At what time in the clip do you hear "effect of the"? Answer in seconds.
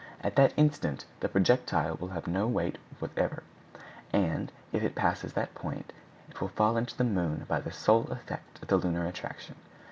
8.07-8.77